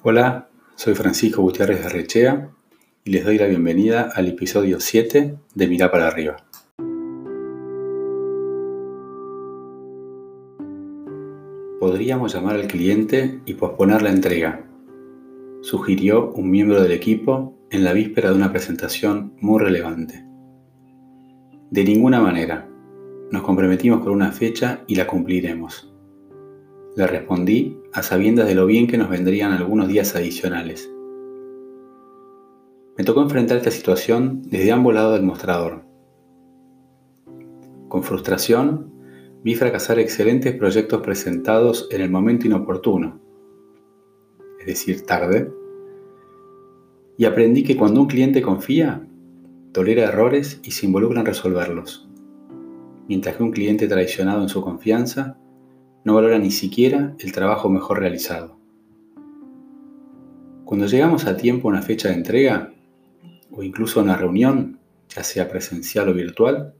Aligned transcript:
Hola, 0.00 0.48
soy 0.76 0.94
Francisco 0.94 1.42
Gutiérrez 1.42 1.82
de 1.82 1.88
Rechea 1.88 2.50
y 3.02 3.10
les 3.10 3.24
doy 3.24 3.36
la 3.36 3.48
bienvenida 3.48 4.08
al 4.14 4.28
episodio 4.28 4.78
7 4.78 5.36
de 5.52 5.66
Mirá 5.66 5.90
para 5.90 6.06
arriba. 6.06 6.36
Podríamos 11.80 12.32
llamar 12.32 12.54
al 12.54 12.68
cliente 12.68 13.40
y 13.44 13.54
posponer 13.54 14.02
la 14.02 14.10
entrega, 14.10 14.64
sugirió 15.62 16.30
un 16.30 16.48
miembro 16.48 16.80
del 16.80 16.92
equipo 16.92 17.58
en 17.70 17.82
la 17.82 17.92
víspera 17.92 18.30
de 18.30 18.36
una 18.36 18.52
presentación 18.52 19.34
muy 19.40 19.60
relevante. 19.60 20.24
De 21.72 21.82
ninguna 21.82 22.20
manera. 22.20 22.68
Nos 23.32 23.42
comprometimos 23.42 24.00
con 24.04 24.12
una 24.12 24.30
fecha 24.30 24.84
y 24.86 24.94
la 24.94 25.08
cumpliremos. 25.08 25.87
Le 26.98 27.06
respondí 27.06 27.78
a 27.92 28.02
sabiendas 28.02 28.48
de 28.48 28.56
lo 28.56 28.66
bien 28.66 28.88
que 28.88 28.98
nos 28.98 29.08
vendrían 29.08 29.52
algunos 29.52 29.86
días 29.86 30.16
adicionales. 30.16 30.90
Me 32.96 33.04
tocó 33.04 33.22
enfrentar 33.22 33.58
esta 33.58 33.70
situación 33.70 34.42
desde 34.42 34.72
ambos 34.72 34.94
lados 34.94 35.12
del 35.12 35.22
mostrador. 35.22 35.84
Con 37.86 38.02
frustración, 38.02 38.90
vi 39.44 39.54
fracasar 39.54 40.00
excelentes 40.00 40.56
proyectos 40.56 41.00
presentados 41.00 41.86
en 41.92 42.00
el 42.00 42.10
momento 42.10 42.48
inoportuno, 42.48 43.20
es 44.58 44.66
decir, 44.66 45.06
tarde, 45.06 45.52
y 47.16 47.26
aprendí 47.26 47.62
que 47.62 47.76
cuando 47.76 48.00
un 48.00 48.08
cliente 48.08 48.42
confía, 48.42 49.06
tolera 49.70 50.02
errores 50.02 50.60
y 50.64 50.72
se 50.72 50.86
involucra 50.86 51.20
en 51.20 51.26
resolverlos, 51.26 52.08
mientras 53.06 53.36
que 53.36 53.44
un 53.44 53.52
cliente 53.52 53.86
traicionado 53.86 54.42
en 54.42 54.48
su 54.48 54.62
confianza 54.62 55.38
no 56.08 56.14
valora 56.14 56.38
ni 56.38 56.50
siquiera 56.50 57.14
el 57.18 57.32
trabajo 57.32 57.68
mejor 57.68 58.00
realizado. 58.00 58.56
Cuando 60.64 60.86
llegamos 60.86 61.26
a 61.26 61.36
tiempo 61.36 61.68
a 61.68 61.72
una 61.72 61.82
fecha 61.82 62.08
de 62.08 62.14
entrega, 62.14 62.72
o 63.50 63.62
incluso 63.62 64.00
a 64.00 64.04
una 64.04 64.16
reunión, 64.16 64.78
ya 65.14 65.22
sea 65.22 65.50
presencial 65.50 66.08
o 66.08 66.14
virtual, 66.14 66.72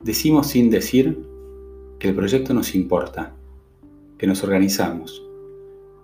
decimos 0.00 0.48
sin 0.48 0.68
decir 0.68 1.18
que 1.98 2.08
el 2.10 2.14
proyecto 2.14 2.52
nos 2.52 2.74
importa, 2.74 3.34
que 4.18 4.26
nos 4.26 4.44
organizamos, 4.44 5.26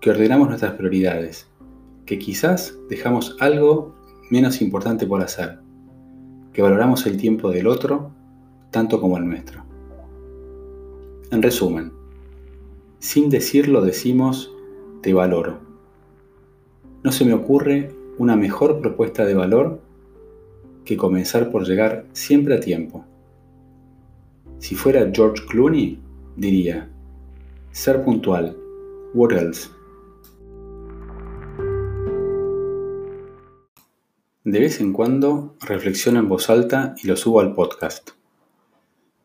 que 0.01 0.09
ordenamos 0.09 0.49
nuestras 0.49 0.73
prioridades, 0.73 1.47
que 2.07 2.19
quizás 2.19 2.75
dejamos 2.89 3.37
algo 3.41 3.95
menos 4.31 4.63
importante 4.63 5.07
por 5.07 5.21
hacer, 5.21 5.59
que 6.55 6.63
valoramos 6.63 7.05
el 7.05 7.19
tiempo 7.19 7.51
del 7.51 7.67
otro 7.67 8.11
tanto 8.71 9.03
como 9.03 9.19
el 9.19 9.29
nuestro. 9.29 9.67
En 11.31 11.43
resumen, 11.43 12.01
sin 13.03 13.31
decirlo 13.31 13.83
decimos 13.83 14.55
te 15.03 15.13
valoro. 15.13 15.59
No 17.03 17.11
se 17.11 17.25
me 17.25 17.35
ocurre 17.35 17.93
una 18.17 18.37
mejor 18.37 18.81
propuesta 18.81 19.25
de 19.25 19.35
valor 19.35 19.81
que 20.85 20.97
comenzar 20.97 21.51
por 21.51 21.67
llegar 21.67 22.07
siempre 22.13 22.55
a 22.55 22.61
tiempo. 22.61 23.05
Si 24.61 24.77
fuera 24.77 25.11
George 25.13 25.45
Clooney, 25.49 25.99
diría, 26.37 26.89
ser 27.73 28.05
puntual, 28.05 28.57
what 29.15 29.33
else? 29.33 29.69
De 34.45 34.61
vez 34.61 34.81
en 34.81 34.93
cuando 34.93 35.57
reflexiono 35.61 36.21
en 36.21 36.29
voz 36.29 36.49
alta 36.49 36.95
y 37.03 37.09
lo 37.09 37.17
subo 37.17 37.41
al 37.41 37.57
podcast. 37.57 38.11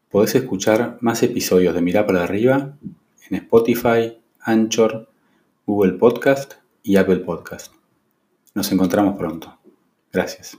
Podés 0.09 0.33
escuchar 0.33 0.97
más 0.99 1.21
episodios 1.21 1.75
de 1.75 1.81
Mirá 1.81 2.07
para 2.07 2.23
arriba 2.23 2.75
en 3.29 3.37
Spotify, 3.37 4.17
Anchor, 4.41 5.09
Google 5.65 5.93
Podcast 5.93 6.53
y 6.83 6.95
Apple 6.95 7.17
Podcast. 7.17 7.73
Nos 8.53 8.71
encontramos 8.71 9.17
pronto. 9.17 9.57
Gracias. 10.11 10.57